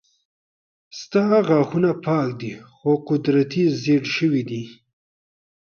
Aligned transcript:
ستا 0.99 1.23
غاښونه 1.47 1.91
پاک 2.05 2.29
دي 2.41 2.53
خو 2.75 2.91
قدرتي 3.07 3.63
زيړ 3.81 4.03
شوي 4.15 4.43
دي 4.49 4.63